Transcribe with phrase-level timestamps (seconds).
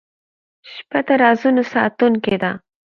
[0.73, 2.51] •شپه د رازونو ساتونکې ده.